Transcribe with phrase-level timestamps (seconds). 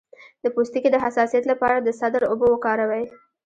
[0.43, 3.05] د پوستکي د حساسیت لپاره د سدر اوبه وکاروئ